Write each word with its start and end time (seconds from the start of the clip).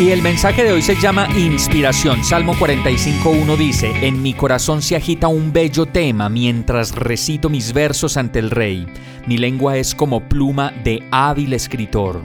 Y 0.00 0.12
el 0.12 0.22
mensaje 0.22 0.64
de 0.64 0.72
hoy 0.72 0.80
se 0.80 0.98
llama 0.98 1.28
Inspiración. 1.36 2.24
Salmo 2.24 2.54
45.1 2.54 3.54
dice, 3.58 3.92
En 4.00 4.22
mi 4.22 4.32
corazón 4.32 4.80
se 4.80 4.96
agita 4.96 5.28
un 5.28 5.52
bello 5.52 5.84
tema 5.84 6.30
mientras 6.30 6.94
recito 6.94 7.50
mis 7.50 7.74
versos 7.74 8.16
ante 8.16 8.38
el 8.38 8.50
rey. 8.50 8.86
Mi 9.26 9.36
lengua 9.36 9.76
es 9.76 9.94
como 9.94 10.26
pluma 10.26 10.72
de 10.84 11.06
hábil 11.10 11.52
escritor. 11.52 12.22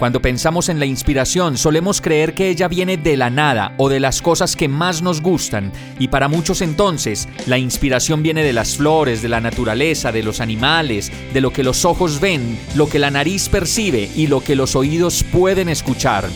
Cuando 0.00 0.20
pensamos 0.20 0.68
en 0.68 0.80
la 0.80 0.86
inspiración, 0.86 1.56
solemos 1.56 2.00
creer 2.00 2.34
que 2.34 2.48
ella 2.48 2.66
viene 2.66 2.96
de 2.96 3.16
la 3.16 3.30
nada 3.30 3.72
o 3.76 3.88
de 3.88 4.00
las 4.00 4.20
cosas 4.20 4.56
que 4.56 4.66
más 4.66 5.00
nos 5.00 5.20
gustan, 5.20 5.70
y 6.00 6.08
para 6.08 6.26
muchos 6.26 6.60
entonces, 6.60 7.28
la 7.46 7.56
inspiración 7.56 8.24
viene 8.24 8.42
de 8.42 8.52
las 8.52 8.76
flores, 8.76 9.22
de 9.22 9.28
la 9.28 9.40
naturaleza, 9.40 10.10
de 10.10 10.24
los 10.24 10.40
animales, 10.40 11.12
de 11.32 11.40
lo 11.40 11.52
que 11.52 11.62
los 11.62 11.84
ojos 11.84 12.18
ven, 12.18 12.58
lo 12.74 12.88
que 12.88 12.98
la 12.98 13.12
nariz 13.12 13.48
percibe 13.48 14.10
y 14.16 14.26
lo 14.26 14.40
que 14.40 14.56
los 14.56 14.74
oídos 14.74 15.22
pueden 15.22 15.68
escuchar. 15.68 16.28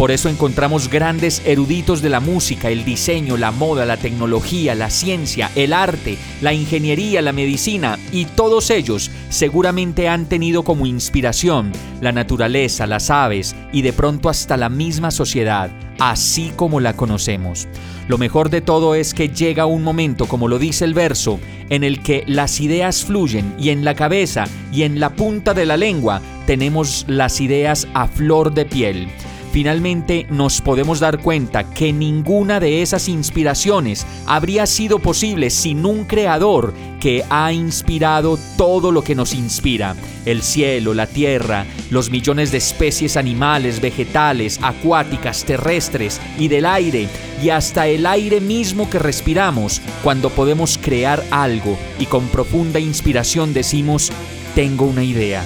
Por 0.00 0.10
eso 0.10 0.30
encontramos 0.30 0.88
grandes 0.88 1.42
eruditos 1.44 2.00
de 2.00 2.08
la 2.08 2.20
música, 2.20 2.70
el 2.70 2.86
diseño, 2.86 3.36
la 3.36 3.50
moda, 3.50 3.84
la 3.84 3.98
tecnología, 3.98 4.74
la 4.74 4.88
ciencia, 4.88 5.50
el 5.54 5.74
arte, 5.74 6.16
la 6.40 6.54
ingeniería, 6.54 7.20
la 7.20 7.34
medicina, 7.34 7.98
y 8.10 8.24
todos 8.24 8.70
ellos 8.70 9.10
seguramente 9.28 10.08
han 10.08 10.24
tenido 10.24 10.62
como 10.62 10.86
inspiración 10.86 11.70
la 12.00 12.12
naturaleza, 12.12 12.86
las 12.86 13.10
aves 13.10 13.54
y 13.74 13.82
de 13.82 13.92
pronto 13.92 14.30
hasta 14.30 14.56
la 14.56 14.70
misma 14.70 15.10
sociedad, 15.10 15.70
así 15.98 16.50
como 16.56 16.80
la 16.80 16.94
conocemos. 16.94 17.68
Lo 18.08 18.16
mejor 18.16 18.48
de 18.48 18.62
todo 18.62 18.94
es 18.94 19.12
que 19.12 19.28
llega 19.28 19.66
un 19.66 19.82
momento, 19.82 20.24
como 20.24 20.48
lo 20.48 20.58
dice 20.58 20.86
el 20.86 20.94
verso, 20.94 21.38
en 21.68 21.84
el 21.84 22.02
que 22.02 22.24
las 22.26 22.58
ideas 22.62 23.04
fluyen 23.04 23.54
y 23.58 23.68
en 23.68 23.84
la 23.84 23.94
cabeza 23.94 24.44
y 24.72 24.84
en 24.84 24.98
la 24.98 25.10
punta 25.10 25.52
de 25.52 25.66
la 25.66 25.76
lengua 25.76 26.22
tenemos 26.46 27.04
las 27.06 27.38
ideas 27.42 27.86
a 27.92 28.06
flor 28.06 28.54
de 28.54 28.64
piel 28.64 29.10
finalmente 29.52 30.26
nos 30.30 30.60
podemos 30.60 31.00
dar 31.00 31.20
cuenta 31.20 31.64
que 31.64 31.92
ninguna 31.92 32.60
de 32.60 32.82
esas 32.82 33.08
inspiraciones 33.08 34.06
habría 34.26 34.66
sido 34.66 34.98
posible 34.98 35.50
sin 35.50 35.84
un 35.84 36.04
creador 36.04 36.72
que 37.00 37.24
ha 37.30 37.52
inspirado 37.52 38.38
todo 38.56 38.92
lo 38.92 39.02
que 39.02 39.14
nos 39.14 39.34
inspira. 39.34 39.96
El 40.26 40.42
cielo, 40.42 40.94
la 40.94 41.06
tierra, 41.06 41.66
los 41.90 42.10
millones 42.10 42.52
de 42.52 42.58
especies 42.58 43.16
animales, 43.16 43.80
vegetales, 43.80 44.60
acuáticas, 44.62 45.44
terrestres 45.44 46.20
y 46.38 46.48
del 46.48 46.66
aire, 46.66 47.08
y 47.42 47.48
hasta 47.48 47.88
el 47.88 48.06
aire 48.06 48.40
mismo 48.40 48.90
que 48.90 48.98
respiramos, 48.98 49.80
cuando 50.02 50.28
podemos 50.30 50.78
crear 50.80 51.24
algo 51.30 51.78
y 51.98 52.06
con 52.06 52.28
profunda 52.28 52.78
inspiración 52.78 53.54
decimos, 53.54 54.12
tengo 54.54 54.84
una 54.84 55.02
idea 55.02 55.42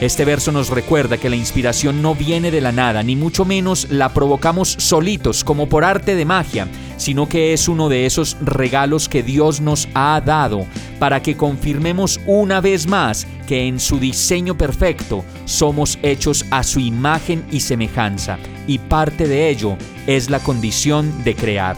este 0.00 0.26
verso 0.26 0.52
nos 0.52 0.68
recuerda 0.68 1.16
que 1.16 1.30
la 1.30 1.36
inspiración 1.36 2.02
no 2.02 2.14
viene 2.14 2.50
de 2.50 2.60
la 2.60 2.70
nada, 2.70 3.02
ni 3.02 3.16
mucho 3.16 3.46
menos 3.46 3.88
la 3.90 4.12
provocamos 4.12 4.76
solitos 4.78 5.42
como 5.42 5.70
por 5.70 5.84
arte 5.84 6.14
de 6.14 6.26
magia, 6.26 6.68
sino 6.98 7.28
que 7.28 7.54
es 7.54 7.66
uno 7.66 7.88
de 7.88 8.04
esos 8.04 8.36
regalos 8.42 9.08
que 9.08 9.22
Dios 9.22 9.62
nos 9.62 9.88
ha 9.94 10.20
dado 10.20 10.66
para 10.98 11.22
que 11.22 11.36
confirmemos 11.36 12.20
una 12.26 12.60
vez 12.60 12.86
más 12.86 13.26
que 13.46 13.66
en 13.66 13.80
su 13.80 13.98
diseño 13.98 14.58
perfecto 14.58 15.24
somos 15.46 15.98
hechos 16.02 16.44
a 16.50 16.62
su 16.62 16.78
imagen 16.78 17.44
y 17.50 17.60
semejanza, 17.60 18.38
y 18.66 18.78
parte 18.78 19.26
de 19.26 19.48
ello 19.48 19.78
es 20.06 20.28
la 20.28 20.40
condición 20.40 21.24
de 21.24 21.34
crear. 21.34 21.76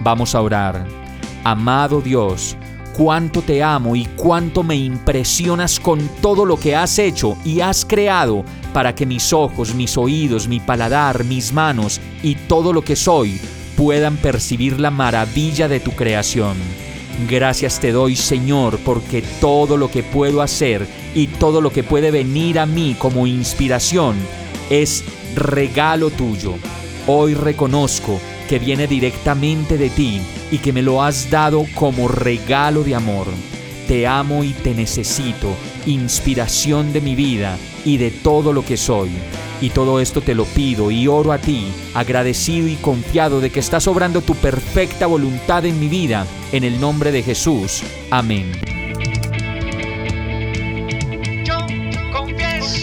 Vamos 0.00 0.34
a 0.34 0.40
orar. 0.40 0.86
Amado 1.44 2.00
Dios, 2.00 2.56
cuánto 2.96 3.42
te 3.42 3.62
amo 3.62 3.96
y 3.96 4.04
cuánto 4.16 4.62
me 4.62 4.76
impresionas 4.76 5.80
con 5.80 6.08
todo 6.20 6.44
lo 6.44 6.56
que 6.56 6.76
has 6.76 6.98
hecho 6.98 7.36
y 7.44 7.60
has 7.60 7.84
creado 7.84 8.44
para 8.72 8.94
que 8.94 9.06
mis 9.06 9.32
ojos, 9.32 9.74
mis 9.74 9.96
oídos, 9.96 10.48
mi 10.48 10.60
paladar, 10.60 11.24
mis 11.24 11.52
manos 11.52 12.00
y 12.22 12.34
todo 12.34 12.72
lo 12.72 12.82
que 12.82 12.96
soy 12.96 13.40
puedan 13.76 14.16
percibir 14.16 14.78
la 14.78 14.90
maravilla 14.90 15.68
de 15.68 15.80
tu 15.80 15.92
creación. 15.92 16.56
Gracias 17.28 17.80
te 17.80 17.92
doy 17.92 18.16
Señor 18.16 18.78
porque 18.84 19.22
todo 19.40 19.76
lo 19.76 19.90
que 19.90 20.02
puedo 20.02 20.42
hacer 20.42 20.86
y 21.14 21.26
todo 21.26 21.60
lo 21.60 21.70
que 21.70 21.82
puede 21.82 22.10
venir 22.10 22.58
a 22.58 22.66
mí 22.66 22.96
como 22.98 23.26
inspiración 23.26 24.16
es 24.70 25.04
regalo 25.34 26.10
tuyo. 26.10 26.54
Hoy 27.06 27.34
reconozco 27.34 28.20
que 28.50 28.58
viene 28.58 28.88
directamente 28.88 29.78
de 29.78 29.90
ti 29.90 30.20
y 30.50 30.58
que 30.58 30.72
me 30.72 30.82
lo 30.82 31.04
has 31.04 31.30
dado 31.30 31.66
como 31.72 32.08
regalo 32.08 32.82
de 32.82 32.96
amor. 32.96 33.28
Te 33.86 34.08
amo 34.08 34.42
y 34.42 34.48
te 34.48 34.74
necesito, 34.74 35.54
inspiración 35.86 36.92
de 36.92 37.00
mi 37.00 37.14
vida 37.14 37.56
y 37.84 37.98
de 37.98 38.10
todo 38.10 38.52
lo 38.52 38.64
que 38.64 38.76
soy. 38.76 39.10
Y 39.60 39.70
todo 39.70 40.00
esto 40.00 40.20
te 40.20 40.34
lo 40.34 40.46
pido 40.46 40.90
y 40.90 41.06
oro 41.06 41.30
a 41.30 41.38
ti, 41.38 41.68
agradecido 41.94 42.66
y 42.66 42.74
confiado 42.74 43.40
de 43.40 43.50
que 43.50 43.60
estás 43.60 43.86
obrando 43.86 44.20
tu 44.20 44.34
perfecta 44.34 45.06
voluntad 45.06 45.64
en 45.64 45.78
mi 45.78 45.86
vida, 45.86 46.26
en 46.50 46.64
el 46.64 46.80
nombre 46.80 47.12
de 47.12 47.22
Jesús. 47.22 47.84
Amén. 48.10 48.50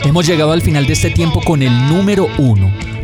Hemos 0.06 0.25
llegado 0.25 0.53
al 0.53 0.61
final 0.61 0.88
de 0.88 0.94
este 0.94 1.09
tiempo 1.09 1.41
con 1.41 1.61
el 1.61 1.89
número 1.89 2.29
uno 2.38 2.86